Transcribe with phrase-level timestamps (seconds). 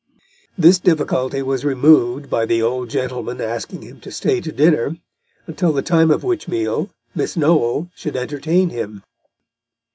[0.57, 4.95] This difficulty was removed by the old gentleman asking him to stay to dinner,
[5.45, 9.03] until the time of which meal Miss Noel should entertain him.